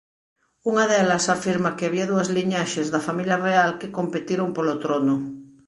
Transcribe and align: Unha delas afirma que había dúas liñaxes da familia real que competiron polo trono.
Unha 0.69 0.85
delas 0.91 1.25
afirma 1.35 1.75
que 1.77 1.85
había 1.87 2.09
dúas 2.11 2.31
liñaxes 2.37 2.87
da 2.93 3.05
familia 3.07 3.37
real 3.47 3.69
que 3.79 3.93
competiron 3.97 4.49
polo 4.55 4.75
trono. 4.83 5.15